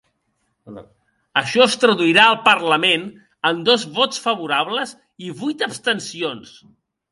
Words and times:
Això 1.41 1.61
es 1.65 1.75
traduirà 1.83 2.23
al 2.29 2.39
parlament 2.47 3.05
en 3.51 3.61
dos 3.69 3.85
vots 4.01 4.25
favorables 4.27 4.97
i 5.29 5.33
vuit 5.45 5.65
abstencions. 5.71 6.59